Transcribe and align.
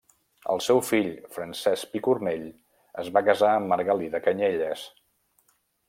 El 0.53 0.61
seu 0.67 0.79
fill 0.85 1.09
Francesc 1.35 1.91
Picornell 1.91 2.47
es 3.05 3.13
va 3.19 3.25
casar 3.29 3.53
amb 3.59 3.73
Margalida 3.75 4.27
Canyelles. 4.31 4.89